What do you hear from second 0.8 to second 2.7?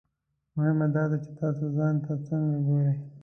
دا ده چې تاسو ځان ته څنګه